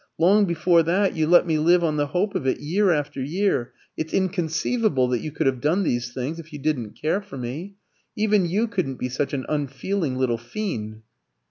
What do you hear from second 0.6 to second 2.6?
that, you let me live on the hope of it,